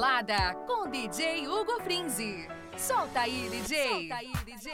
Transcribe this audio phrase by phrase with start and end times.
[0.00, 2.48] Balada com DJ Hugo Frinzi.
[2.74, 3.86] Solta aí, DJ.
[3.86, 4.72] Solta aí, DJ.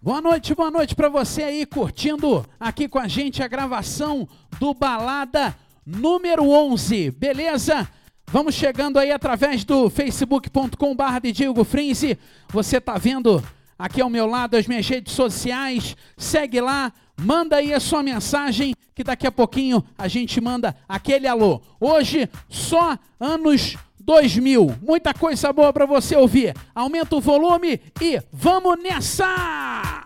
[0.00, 4.28] Boa noite, boa noite para você aí curtindo aqui com a gente a gravação
[4.60, 7.90] do Balada número 11, beleza?
[8.28, 12.16] Vamos chegando aí através do facebook.com/barra DJ Hugo Frinzi.
[12.50, 13.42] Você tá vendo
[13.76, 15.96] aqui ao meu lado as minhas redes sociais.
[16.16, 21.26] Segue lá, manda aí a sua mensagem que daqui a pouquinho a gente manda aquele
[21.26, 21.60] alô.
[21.80, 24.78] Hoje só anos 2000.
[24.82, 26.54] Muita coisa boa para você ouvir.
[26.74, 30.04] Aumenta o volume e vamos nessa!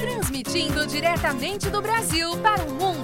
[0.00, 3.03] Transmitindo diretamente do Brasil para o mundo.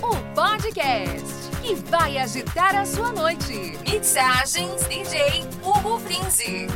[0.00, 3.78] O podcast que vai agitar a sua noite.
[3.86, 6.66] Mixagens DJ Hugo Frinzi.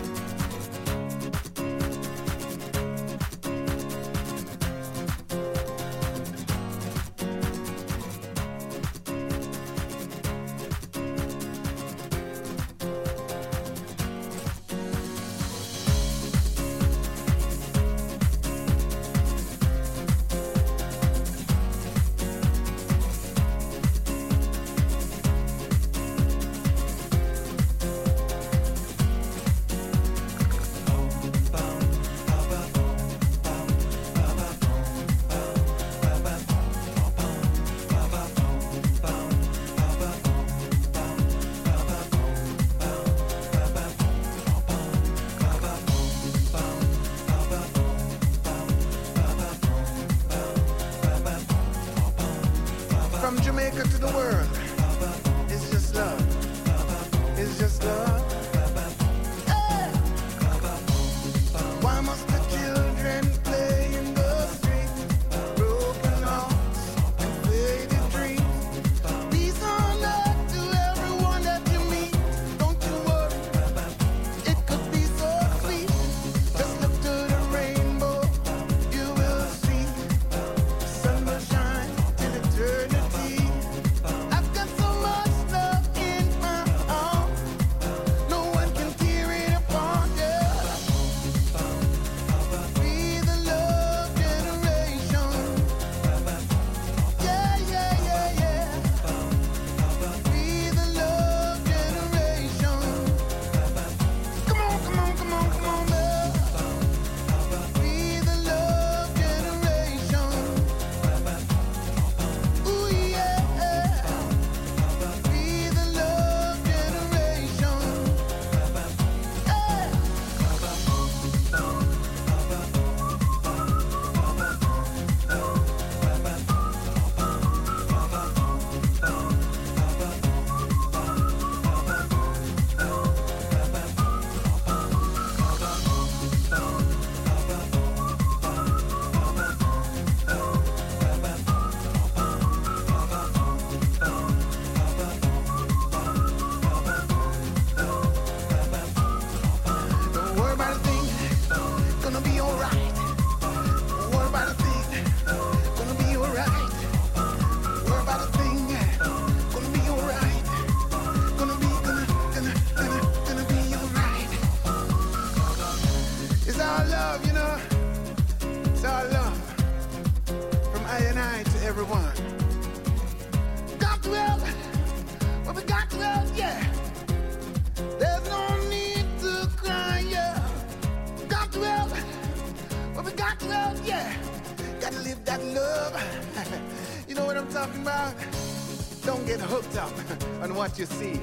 [190.82, 191.20] You see.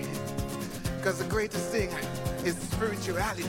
[0.98, 1.90] Because the greatest thing
[2.46, 3.44] is spirituality.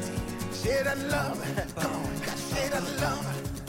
[0.52, 1.38] Share that love.
[1.76, 3.00] Come on.
[3.00, 3.59] Love.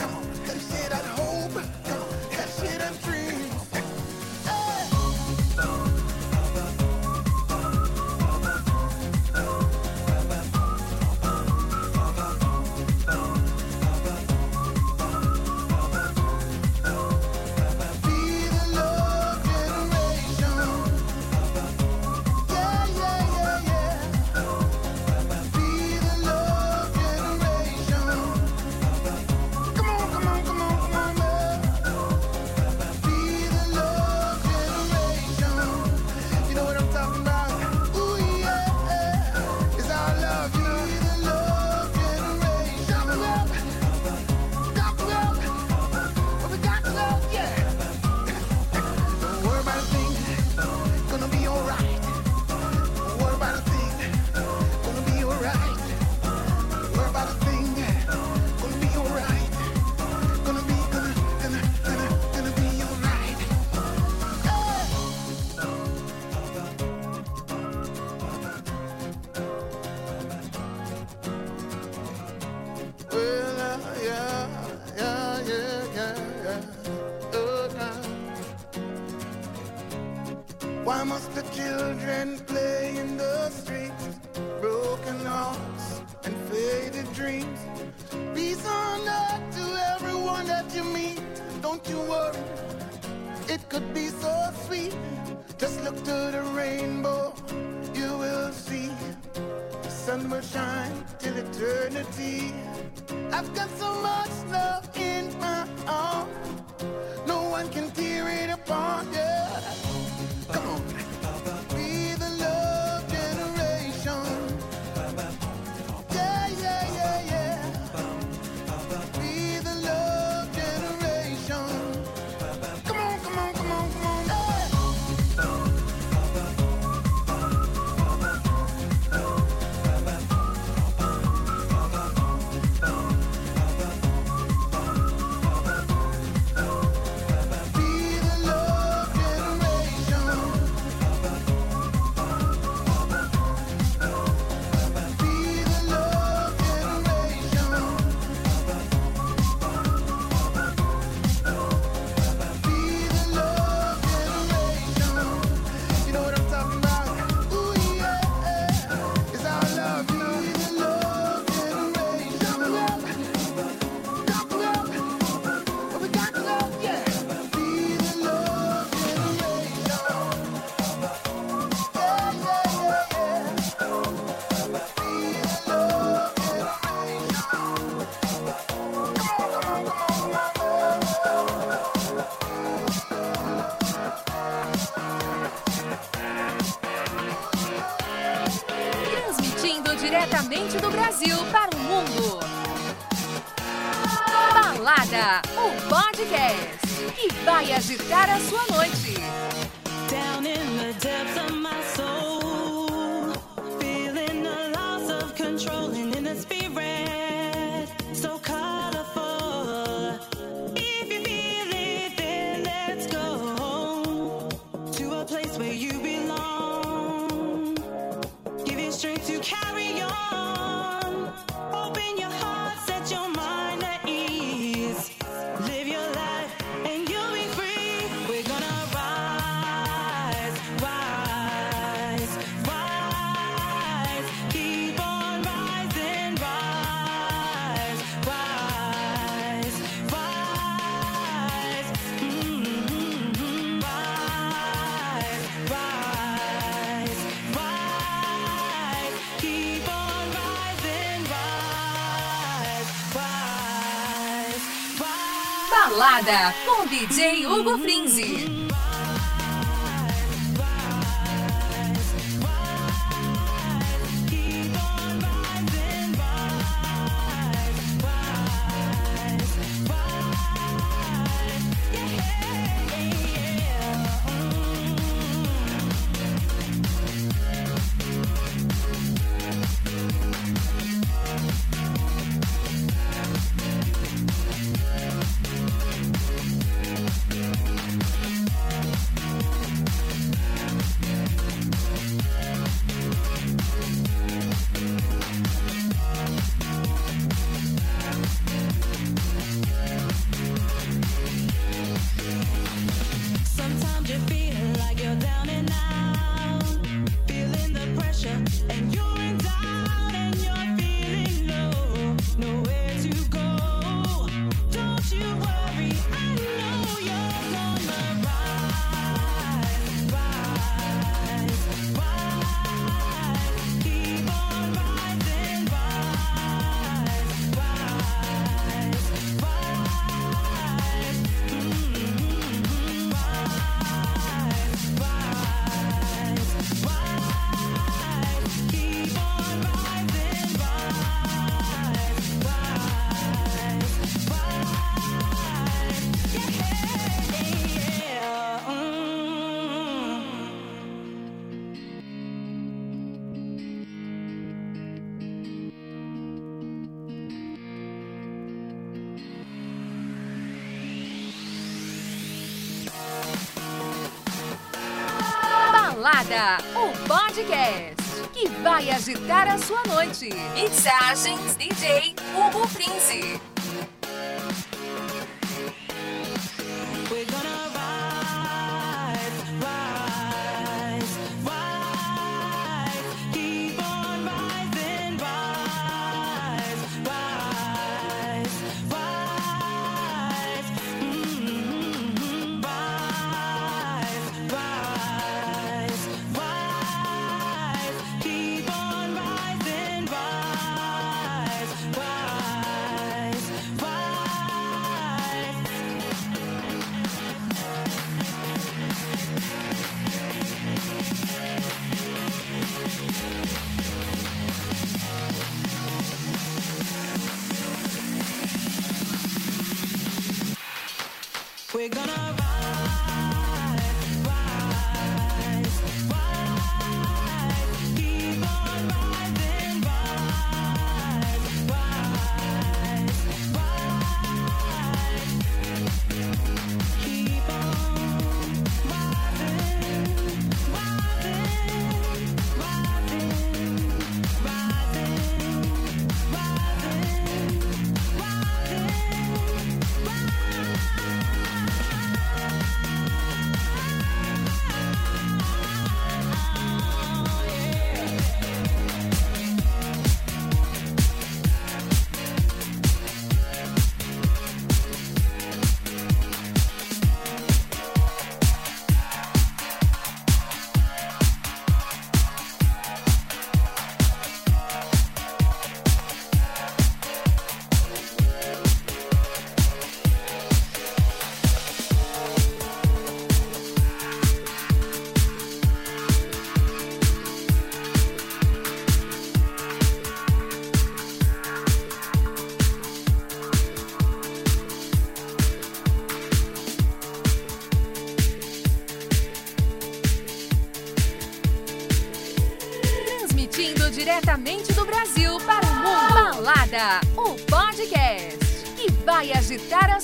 [367.31, 370.29] podcast que vai agitar a sua noite.
[370.53, 373.40] Mixagens DJ Hugo Prince.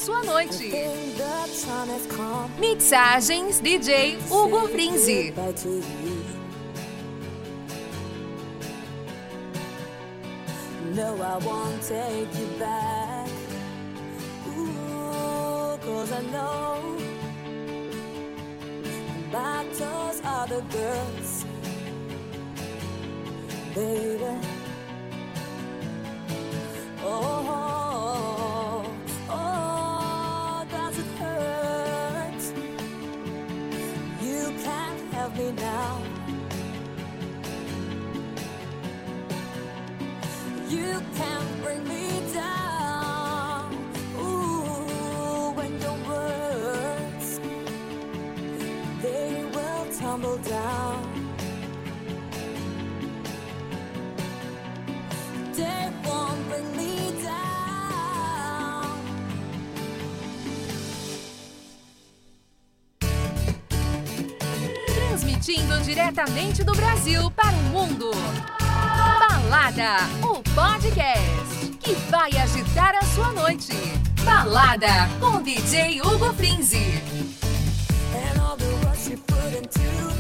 [0.08, 0.72] sua noite.
[2.58, 5.34] Mixagens DJ Hugo Frinzi.
[10.96, 13.28] No, I won't take you back.
[14.48, 16.98] Ooh, cause I know
[20.72, 21.46] girls,
[23.76, 24.57] baby.
[65.88, 68.12] diretamente do Brasil para o mundo.
[68.60, 73.72] Balada, o podcast que vai agitar a sua noite.
[74.26, 77.02] Balada com DJ Hugo Frinzi.
[78.14, 80.17] And all the rush you put into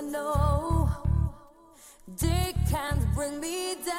[0.00, 0.88] I know
[2.08, 3.92] they can't bring me down.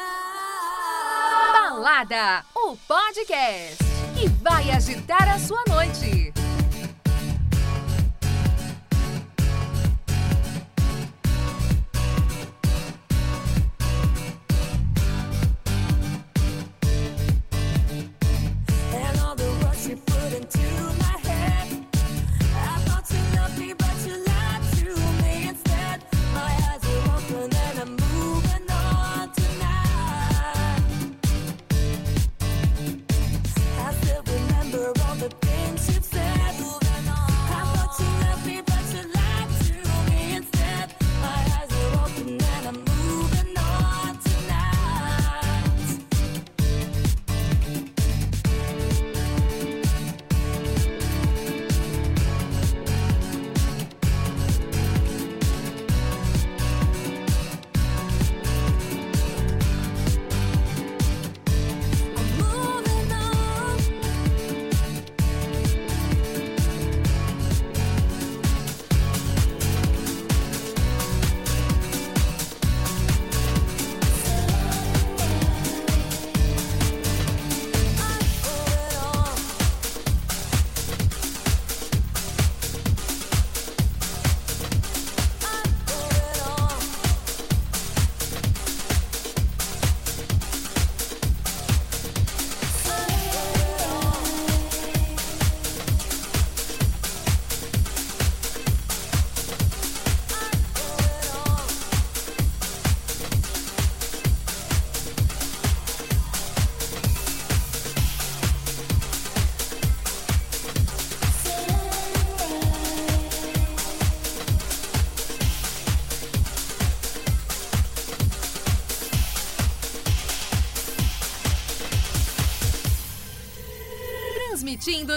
[1.53, 3.77] Balada, o podcast
[4.17, 6.11] que vai agitar a sua noite.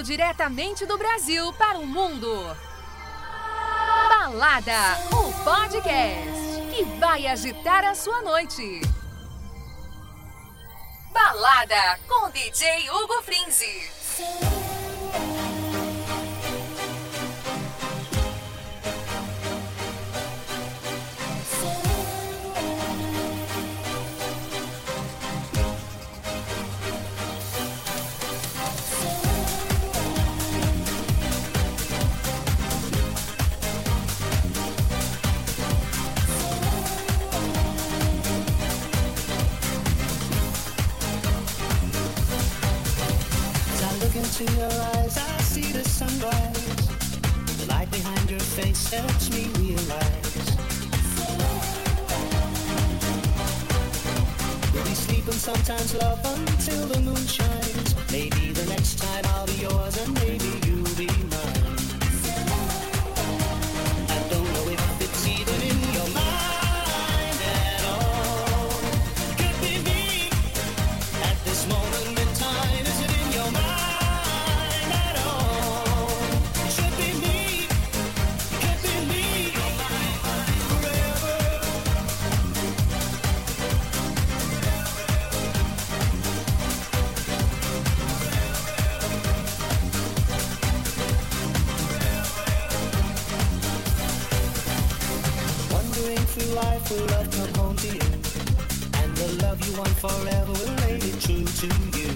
[0.02, 2.56] Diretamente do Brasil para o mundo.
[4.08, 8.80] Balada, o podcast que vai agitar a sua noite.
[11.12, 13.93] Balada com DJ Hugo Frinzi.
[99.54, 102.10] love you and forever will lay it true to you.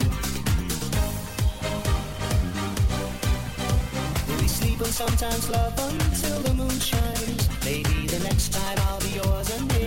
[4.40, 7.48] We sleep and sometimes love until the moon shines.
[7.64, 9.77] Maybe the next time I'll be yours and.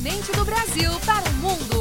[0.00, 1.79] diretamente do Brasil para o mundo.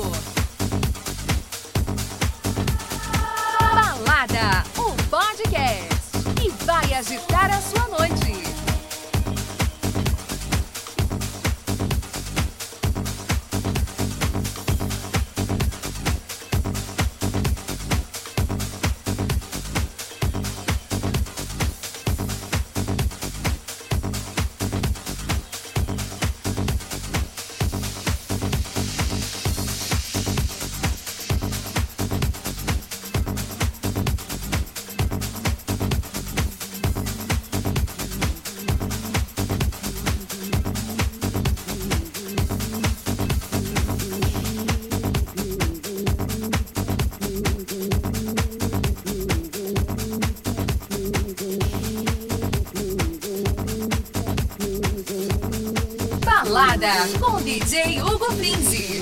[57.69, 58.99] DJ Hugo Frinzi.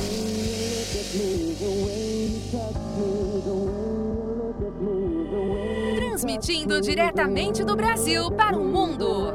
[5.95, 9.32] Transmitindo diretamente do Brasil para o mundo.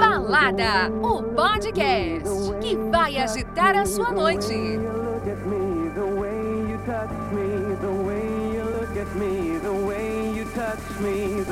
[0.00, 4.54] Balada, o podcast que vai agitar a sua noite.
[11.00, 11.43] me,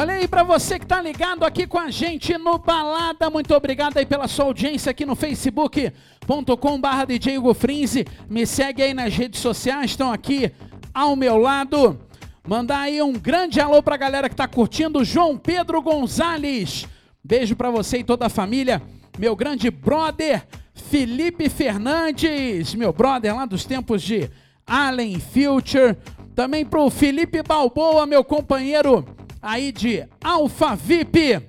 [0.00, 3.98] Olha aí pra você que tá ligado aqui com a gente no Balada, muito obrigado
[3.98, 8.06] aí pela sua audiência aqui no facebook.com barra DJ Hugo Frinzi.
[8.26, 10.50] Me segue aí nas redes sociais, estão aqui
[10.94, 12.00] ao meu lado.
[12.48, 16.88] Mandar aí um grande alô pra galera que tá curtindo, João Pedro Gonzalez.
[17.22, 18.80] Beijo pra você e toda a família.
[19.18, 24.30] Meu grande brother, Felipe Fernandes, meu brother lá dos tempos de
[24.66, 25.94] Allen Future.
[26.34, 31.40] Também pro Felipe Balboa, meu companheiro aí de Alfa VIP.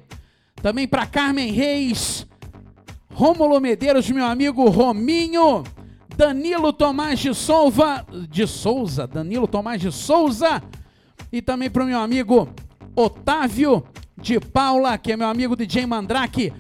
[0.62, 2.28] Também para Carmen Reis,
[3.14, 5.64] Rômulo Medeiros, meu amigo Rominho,
[6.16, 10.62] Danilo Tomás de Souza, de Souza, Danilo Tomás de Souza,
[11.32, 12.48] e também para o meu amigo
[12.96, 13.84] Otávio
[14.18, 16.54] de Paula, que é meu amigo DJ Mandrake.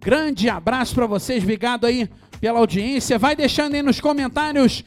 [0.00, 2.08] Grande abraço para vocês, obrigado aí
[2.40, 3.18] pela audiência.
[3.18, 4.84] Vai deixando aí nos comentários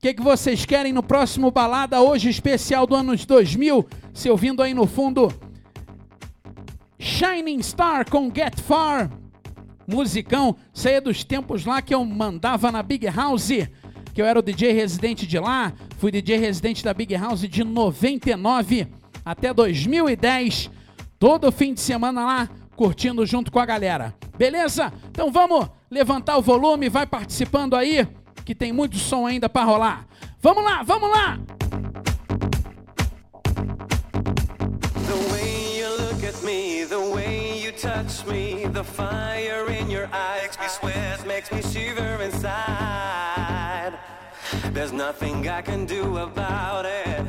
[0.00, 4.30] o que, que vocês querem no próximo balada hoje especial do ano de 2000, se
[4.30, 5.30] ouvindo aí no fundo.
[6.98, 9.10] Shining Star com Get Far,
[9.86, 13.68] musicão, aí é dos tempos lá que eu mandava na Big House,
[14.14, 17.62] que eu era o DJ residente de lá, fui DJ residente da Big House de
[17.62, 18.88] 99
[19.22, 20.70] até 2010,
[21.18, 24.14] todo fim de semana lá, curtindo junto com a galera.
[24.38, 24.90] Beleza?
[25.10, 28.08] Então vamos levantar o volume, vai participando aí,
[28.44, 30.06] que tem muito som ainda para rolar.
[30.42, 31.38] Vamos lá, vamos lá!
[35.06, 40.08] The way you look at me, the way you touch me, the fire in your
[40.12, 43.98] eye makes me sweat, makes me shiver inside.
[44.72, 47.24] There's nothing I can do about it.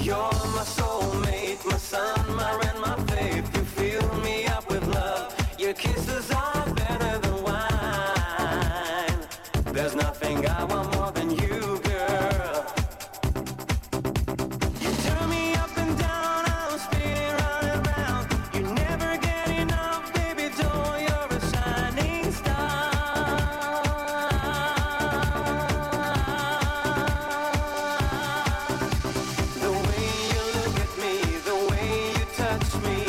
[0.00, 0.16] You're
[0.54, 2.96] my soulmate, my sun, my rain, my
[32.82, 33.05] me.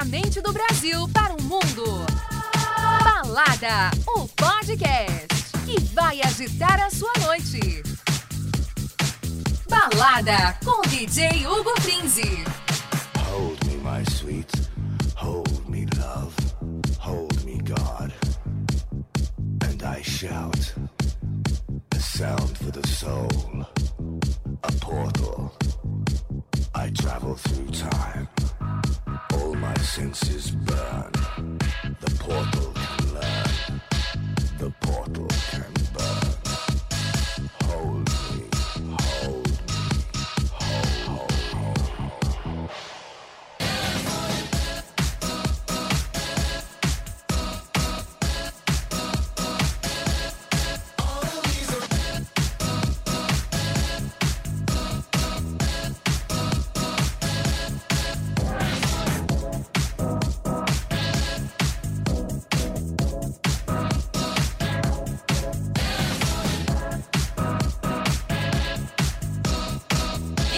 [0.00, 2.06] diretamente do Brasil para o mundo.
[3.04, 5.28] Balada, o podcast
[5.66, 7.82] que vai agitar a sua noite.
[9.68, 12.59] Balada com DJ Hugo Prinzi.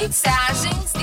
[0.02, 1.01] Mensagens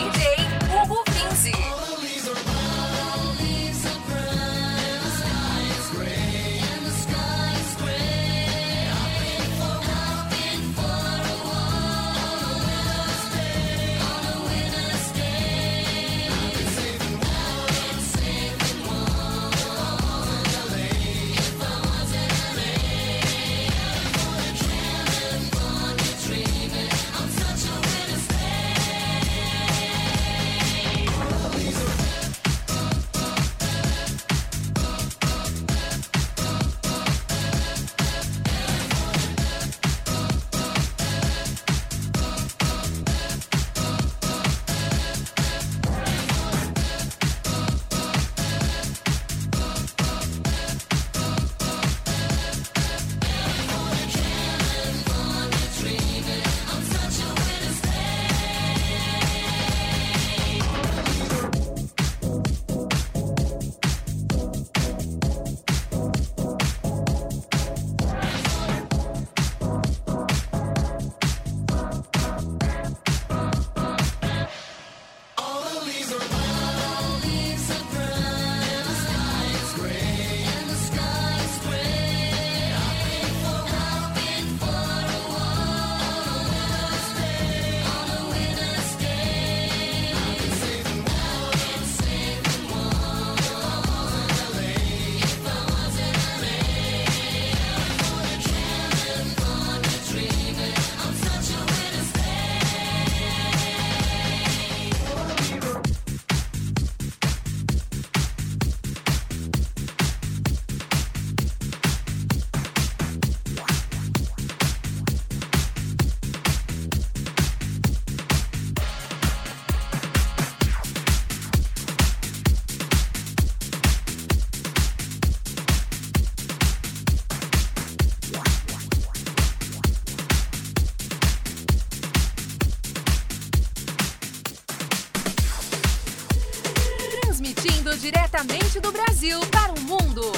[137.99, 140.31] diretamente do Brasil para o mundo.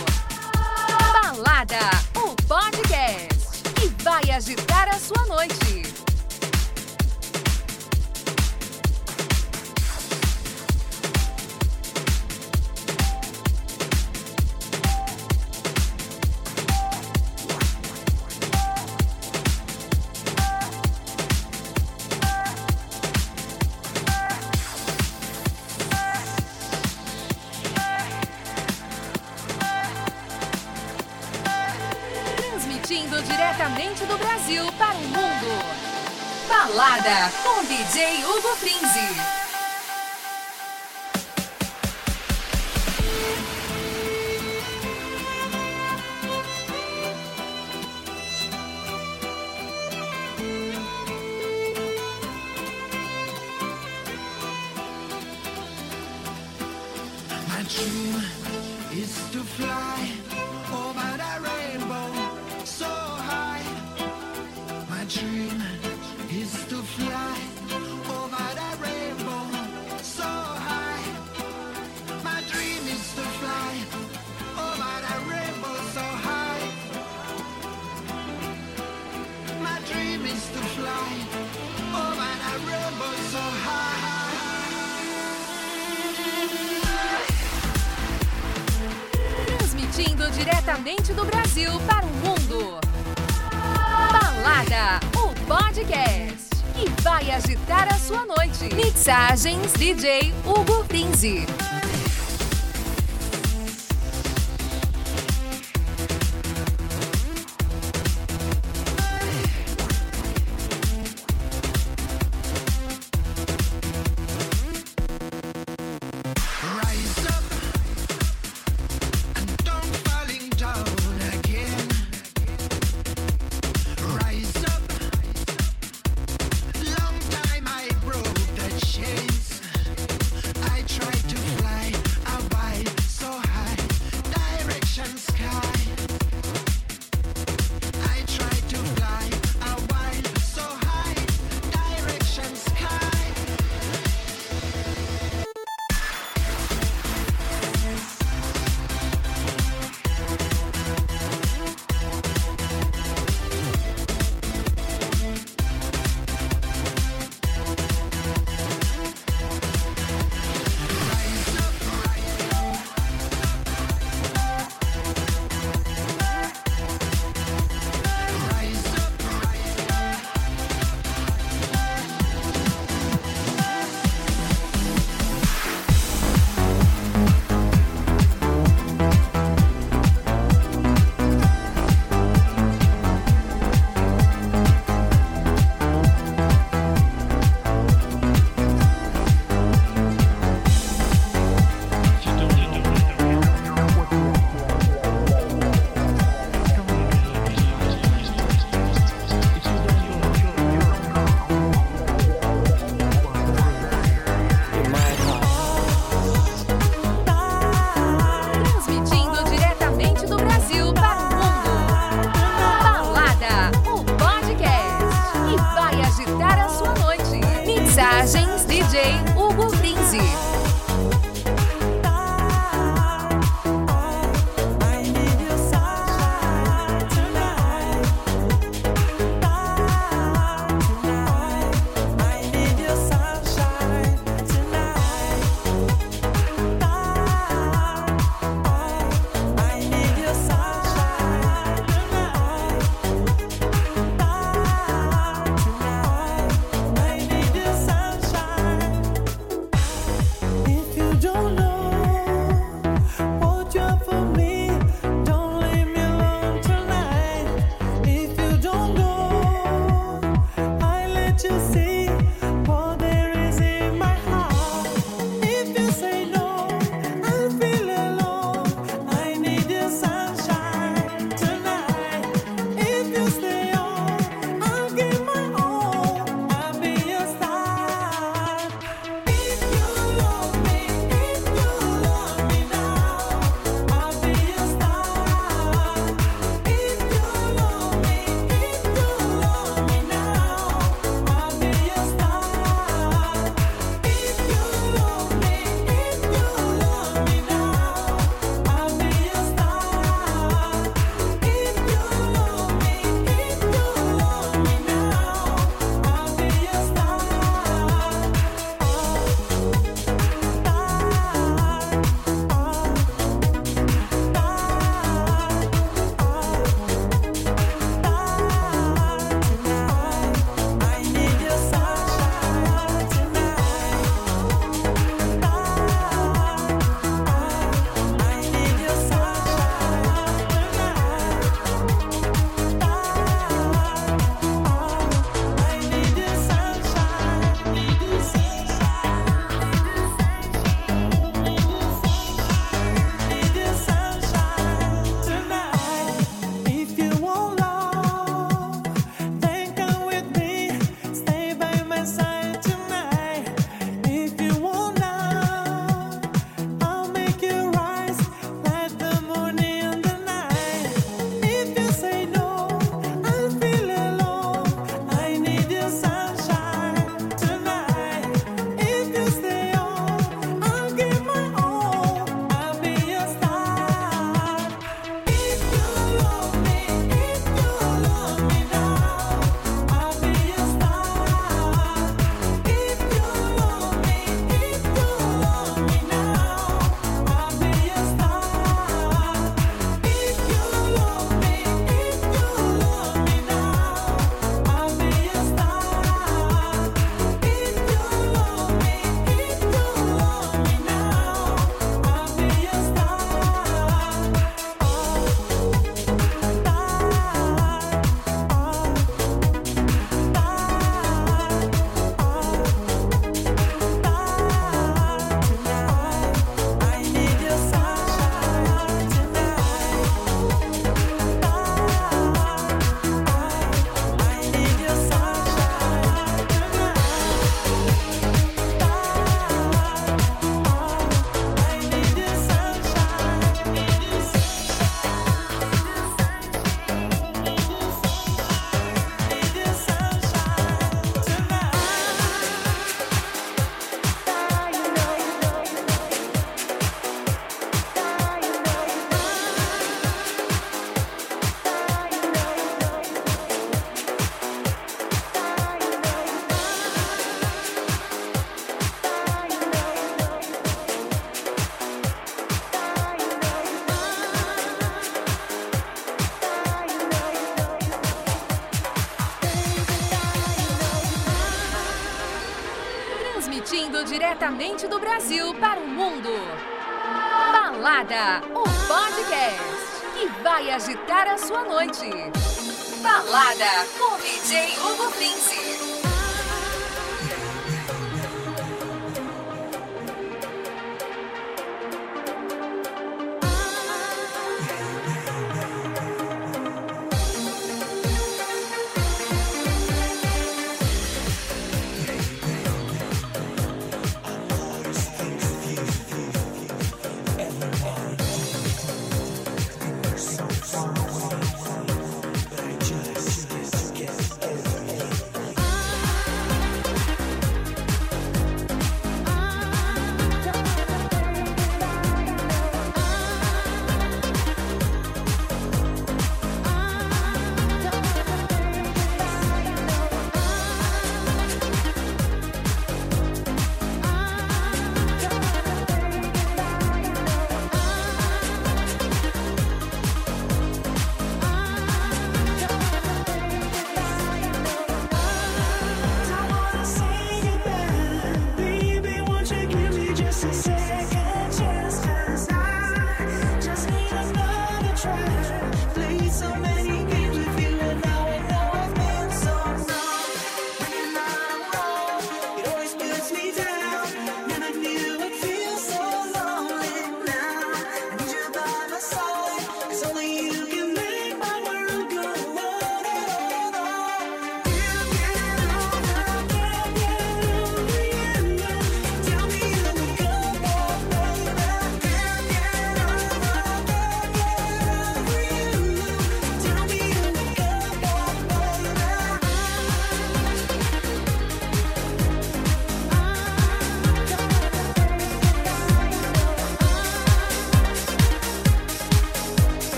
[1.14, 1.80] Balada,
[2.16, 6.01] o podcast que vai agitar a sua noite.
[37.94, 38.31] You.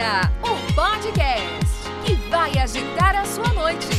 [0.00, 3.89] Balada, o podcast que vai agitar a sua noite.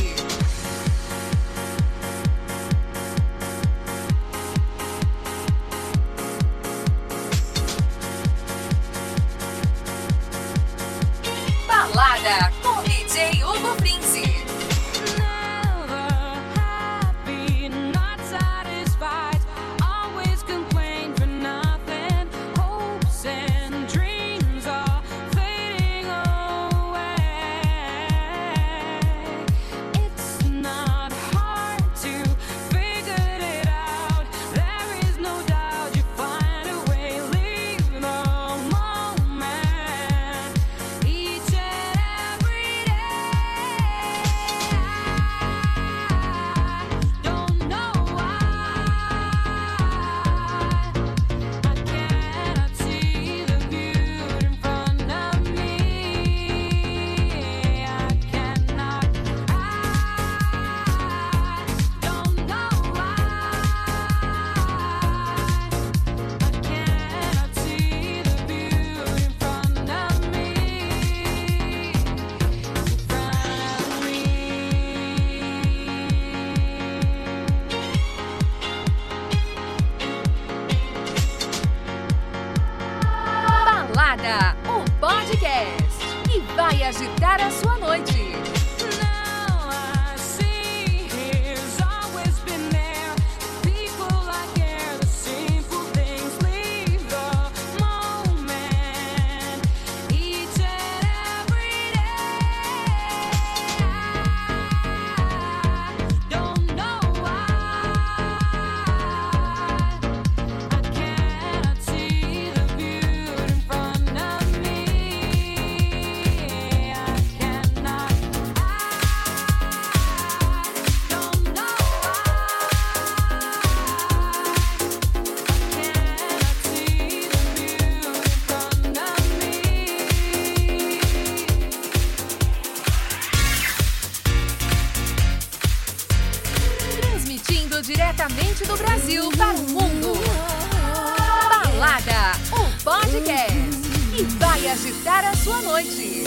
[144.72, 146.24] Agitar a sua noite.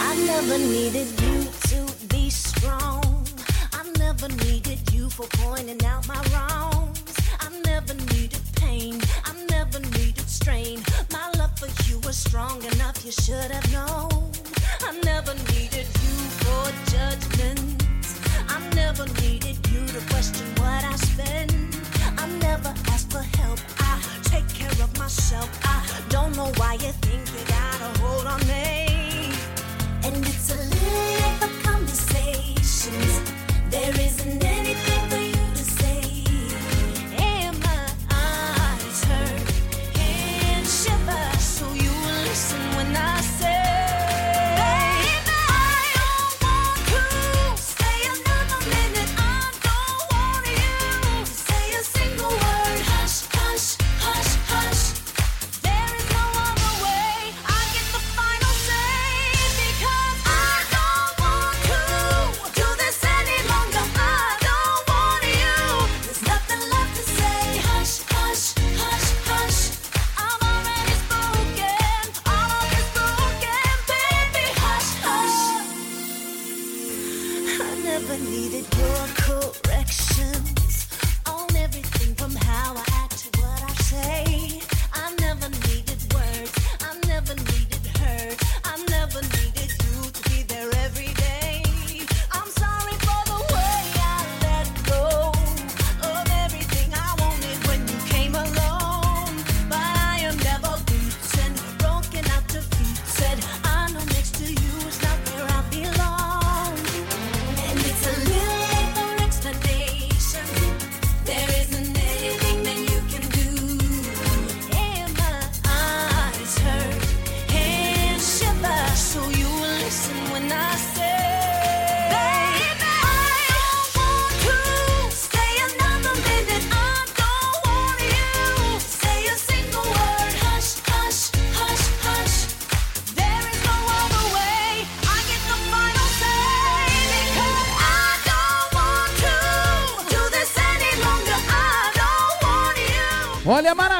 [0.00, 3.26] I never needed you to be strong.
[3.72, 7.02] I never needed you for pointing out my wrongs.
[7.40, 9.00] I never needed pain.
[9.24, 10.82] I never needed strain.
[11.10, 13.89] My love for you was strong enough, you should have known.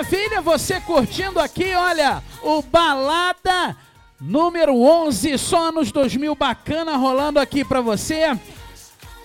[0.00, 3.76] Maravilha, você curtindo aqui, olha, o Balada
[4.18, 8.34] número 11, só anos 2000, bacana rolando aqui pra você.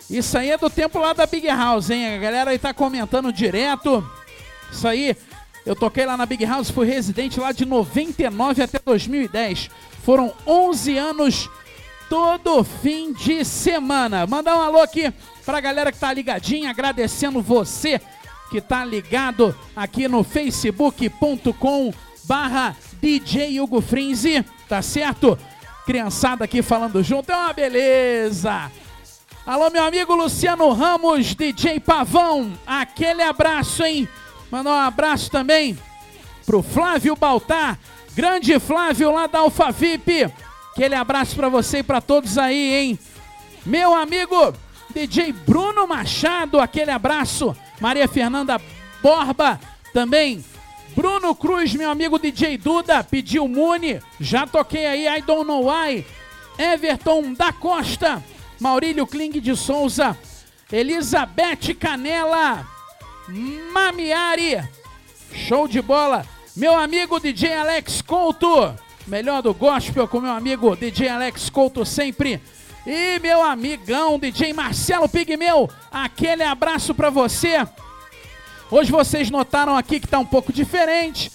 [0.10, 2.16] Isso aí é do tempo lá da Big House, hein?
[2.16, 4.06] A galera aí tá comentando direto.
[4.70, 5.16] Isso aí,
[5.66, 9.70] eu toquei lá na Big House, fui residente lá de 99 até 2010.
[10.04, 11.50] Foram 11 anos
[12.10, 14.28] todo fim de semana.
[14.28, 15.14] Mandar um alô aqui
[15.46, 18.02] pra galera que tá ligadinha, agradecendo você
[18.50, 21.94] que tá ligado aqui no facebook.com
[22.24, 25.38] barra DJ Hugo Frinzi, tá certo?
[25.86, 28.72] Criançada aqui falando junto, é uma beleza!
[29.46, 34.10] Alô, meu amigo Luciano Ramos, DJ Pavão, aquele abraço, hein?
[34.50, 35.78] Mandar um abraço também
[36.46, 37.78] pro Flávio Baltar,
[38.16, 40.32] grande Flávio lá da Alphavip.
[40.72, 43.00] Aquele abraço pra você e pra todos aí, hein?
[43.66, 44.54] Meu amigo
[44.94, 47.56] DJ Bruno Machado, aquele abraço.
[47.80, 48.60] Maria Fernanda
[49.02, 49.60] Borba
[49.94, 50.44] também.
[50.96, 54.00] Bruno Cruz, meu amigo DJ Duda, pediu Muni.
[54.20, 56.06] Já toquei aí, I don't know why.
[56.58, 58.24] Everton da Costa,
[58.60, 60.18] Maurílio Kling de Souza,
[60.72, 62.66] Elizabeth Canela,
[63.74, 64.64] Mamiari,
[65.34, 66.26] show de bola.
[66.56, 68.74] Meu amigo DJ Alex Couto,
[69.06, 72.42] melhor do gospel com meu amigo DJ Alex Couto sempre.
[72.86, 77.68] E meu amigão DJ Marcelo Pigmeu, aquele abraço pra você.
[78.70, 81.32] Hoje vocês notaram aqui que tá um pouco diferente.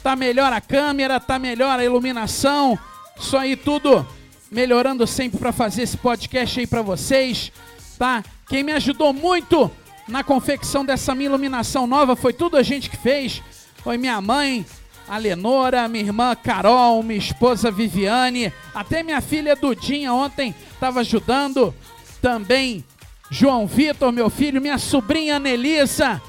[0.00, 2.78] Tá melhor a câmera, tá melhor a iluminação.
[3.18, 4.06] Isso aí tudo
[4.48, 7.50] melhorando sempre para fazer esse podcast aí para vocês,
[7.98, 8.22] tá?
[8.48, 9.68] Quem me ajudou muito
[10.06, 13.42] na confecção dessa minha iluminação nova foi tudo a gente que fez.
[13.82, 14.64] Foi minha mãe,
[15.08, 21.74] a Lenora, minha irmã Carol, minha esposa Viviane, até minha filha Dudinha ontem estava ajudando.
[22.20, 22.84] Também
[23.30, 26.20] João Vitor, meu filho, minha sobrinha Nelisa,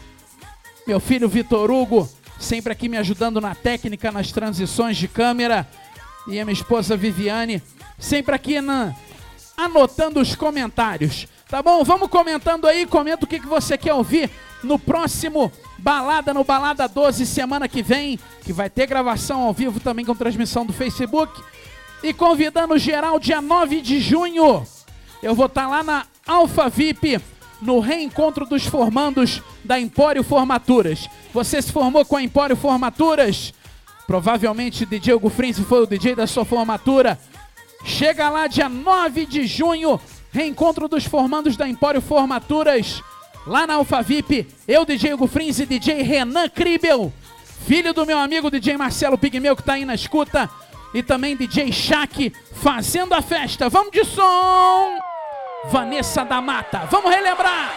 [0.85, 2.09] meu filho Vitor Hugo,
[2.39, 5.67] sempre aqui me ajudando na técnica, nas transições de câmera.
[6.27, 7.63] E a minha esposa Viviane,
[7.97, 8.93] sempre aqui na,
[9.55, 11.27] anotando os comentários.
[11.49, 11.83] Tá bom?
[11.83, 14.29] Vamos comentando aí, comenta o que, que você quer ouvir
[14.61, 19.79] no próximo Balada no Balada 12, semana que vem, que vai ter gravação ao vivo
[19.79, 21.41] também com transmissão do Facebook.
[22.03, 24.65] E convidando geral, dia 9 de junho,
[25.21, 27.19] eu vou estar lá na Alpha VIP
[27.61, 31.09] no reencontro dos formandos da Empório Formaturas.
[31.33, 33.53] Você se formou com a Empório Formaturas?
[34.05, 37.19] Provavelmente DJ Hugo Frinzi foi o DJ da sua formatura.
[37.83, 39.99] Chega lá dia 9 de junho,
[40.31, 43.01] reencontro dos formandos da Empório Formaturas.
[43.47, 47.13] Lá na Alphavip, eu, DJ Hugo Frinzi e DJ Renan Kribel,
[47.65, 50.49] filho do meu amigo DJ Marcelo Pigmeu, que tá aí na escuta,
[50.93, 53.69] e também DJ Shaq, fazendo a festa.
[53.69, 54.99] Vamos de som!
[55.69, 57.73] Vanessa da Mata, vamos relembrar!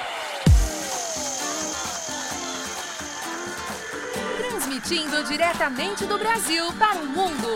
[4.39, 7.49] Transmitindo diretamente do Brasil para o mundo.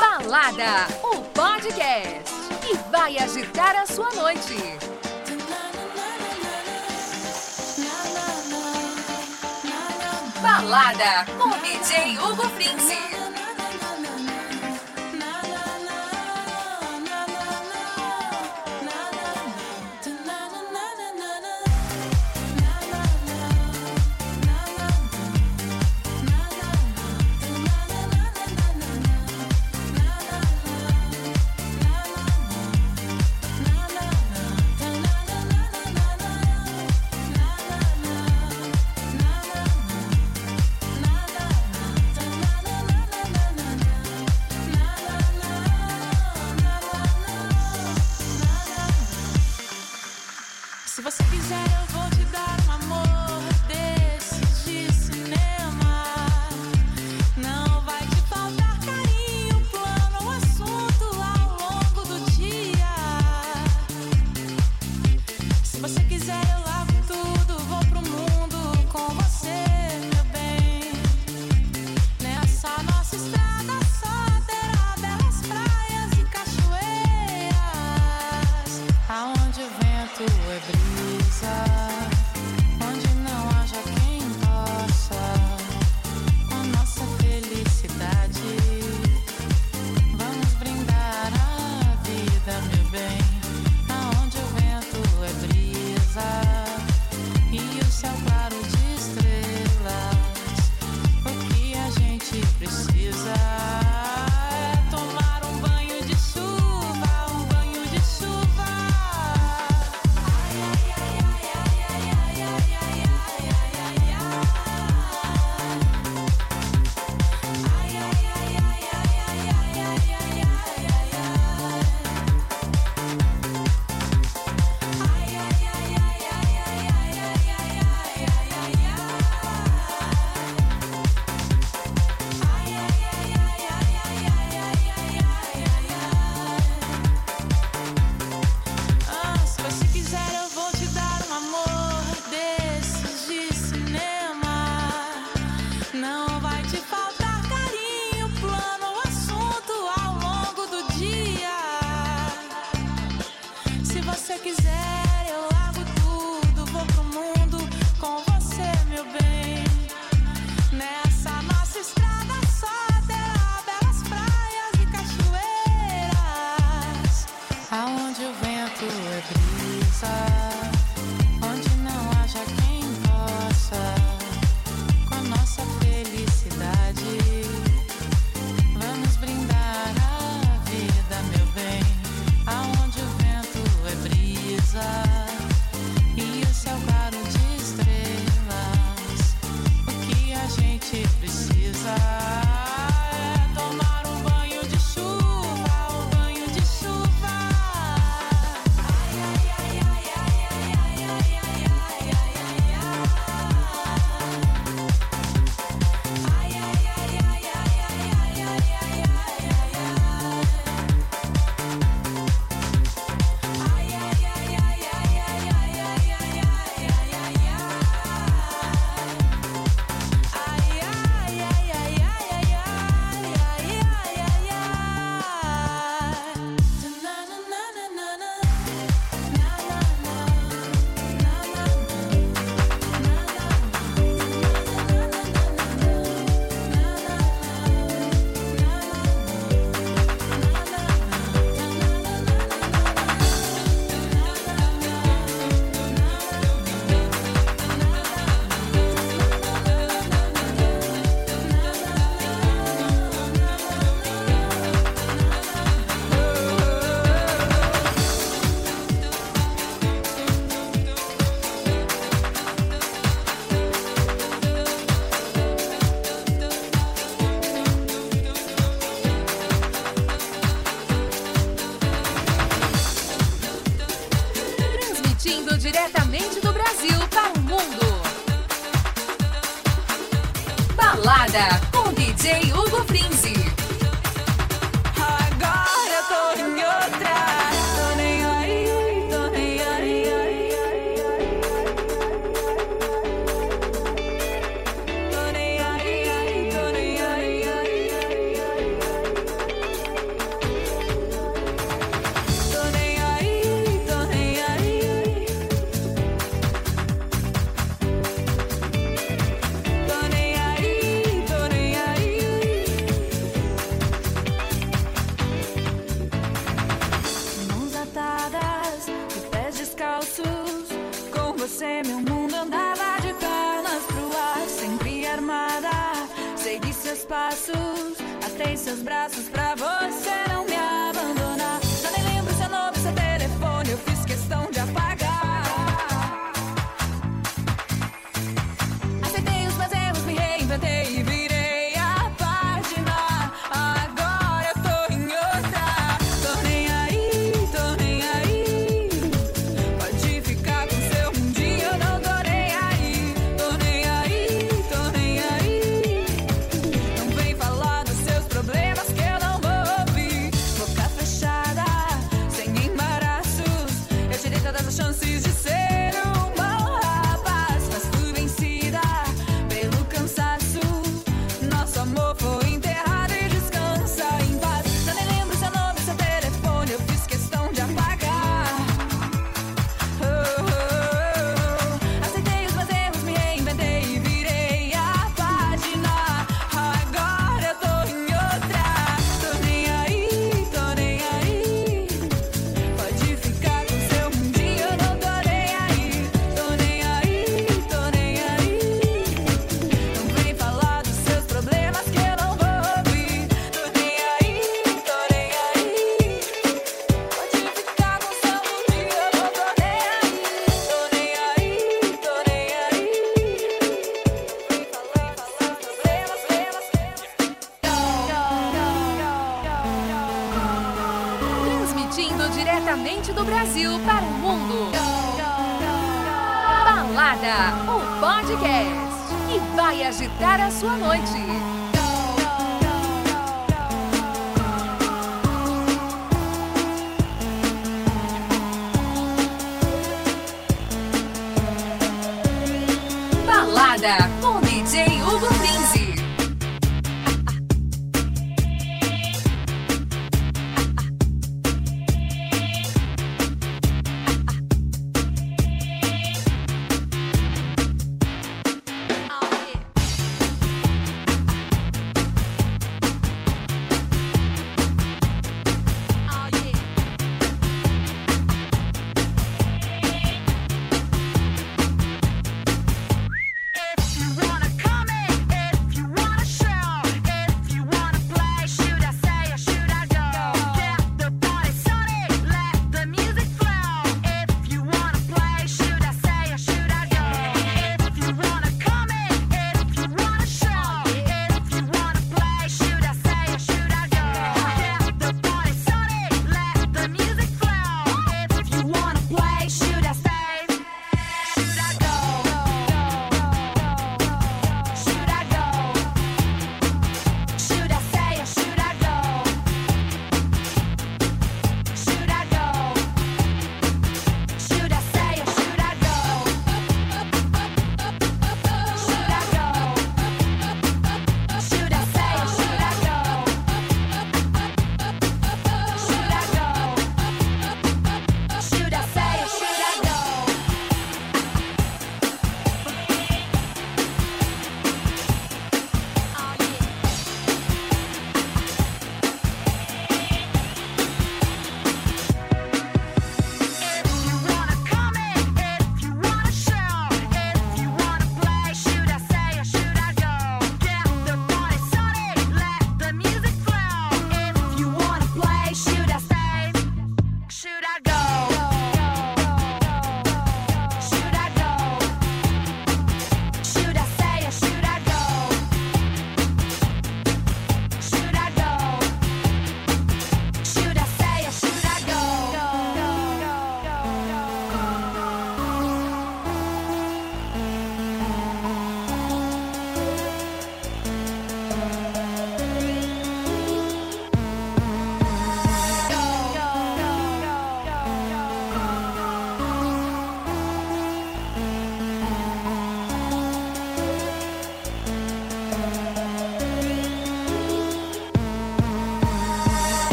[0.00, 2.32] Balada, o podcast
[2.62, 4.56] que vai agitar a sua noite.
[10.46, 13.15] Balada com DJ Hugo Prince.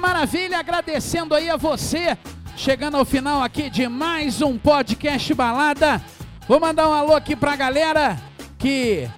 [0.00, 2.16] Maravilha, agradecendo aí a você,
[2.56, 6.00] chegando ao final aqui de mais um podcast balada.
[6.46, 8.16] Vou mandar um alô aqui pra galera
[8.58, 9.08] que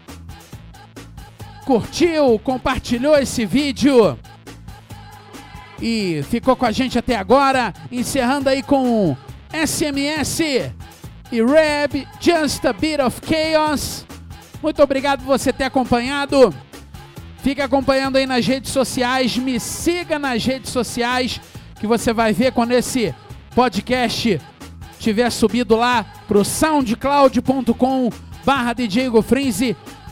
[1.66, 4.18] curtiu, compartilhou esse vídeo
[5.80, 9.16] e ficou com a gente até agora, encerrando aí com
[9.52, 14.06] SMS e Reb, Just a Bit of Chaos.
[14.62, 16.54] Muito obrigado por você ter acompanhado.
[17.42, 21.40] Fique acompanhando aí nas redes sociais, me siga nas redes sociais,
[21.78, 23.14] que você vai ver quando esse
[23.54, 24.40] podcast
[24.98, 28.10] tiver subido lá pro soundcloud.com
[28.44, 29.10] barra DJ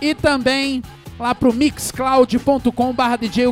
[0.01, 0.83] e também
[1.19, 3.47] lá pro mixcloud.com barra DJ.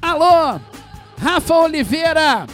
[0.00, 0.60] Alô,
[1.20, 2.46] Rafa Oliveira,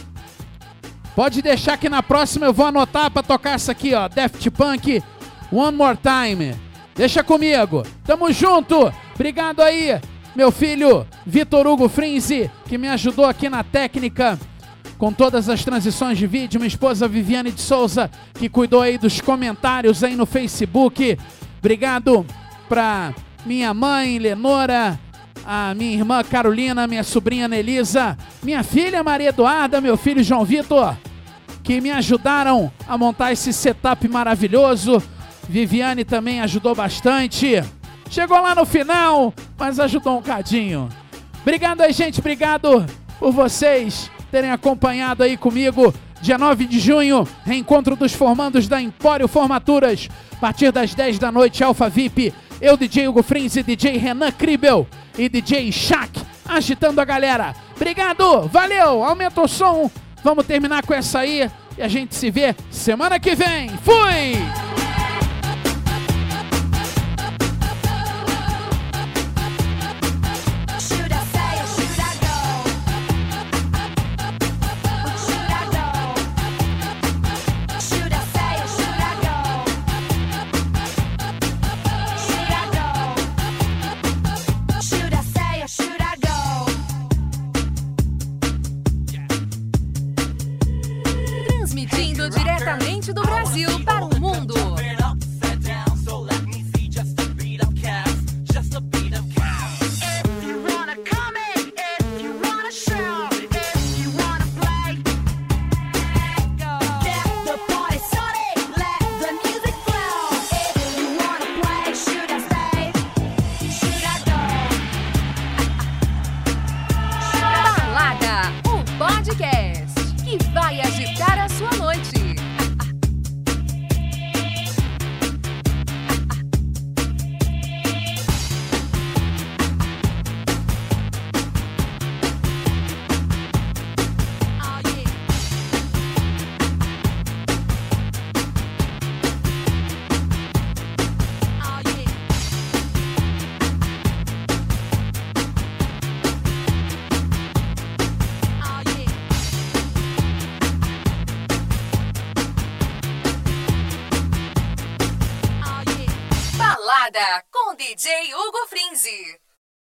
[1.15, 5.03] pode deixar que na próxima eu vou anotar pra tocar essa aqui, ó, Daft Punk,
[5.51, 6.72] One More Time.
[6.95, 7.83] Deixa comigo.
[8.05, 8.93] Tamo junto.
[9.15, 9.99] Obrigado aí,
[10.35, 14.39] meu filho Vitor Hugo Frinzi, que me ajudou aqui na técnica
[14.97, 16.59] com todas as transições de vídeo.
[16.59, 21.17] Minha esposa Viviane de Souza, que cuidou aí dos comentários aí no Facebook.
[21.59, 22.25] Obrigado
[22.69, 23.13] pra
[23.45, 24.99] minha mãe, Lenora,
[25.45, 30.95] a minha irmã Carolina, minha sobrinha Nelisa, minha filha Maria Eduarda, meu filho João Vitor,
[31.63, 35.01] que me ajudaram a montar esse setup maravilhoso.
[35.47, 37.63] Viviane também ajudou bastante.
[38.09, 40.89] Chegou lá no final, mas ajudou um cadinho.
[41.41, 42.19] Obrigado aí, gente.
[42.19, 42.85] Obrigado
[43.19, 45.93] por vocês terem acompanhado aí comigo.
[46.21, 50.07] Dia 9 de junho, reencontro dos formandos da Empório Formaturas.
[50.31, 52.33] A partir das 10 da noite, Alfa VIP.
[52.61, 54.87] Eu, DJ Hugo Frins e DJ Renan Kribel
[55.17, 57.53] e DJ Shaq agitando a galera.
[57.75, 59.89] Obrigado, valeu, aumenta o som.
[60.23, 63.69] Vamos terminar com essa aí e a gente se vê semana que vem.
[63.83, 64.62] Fui!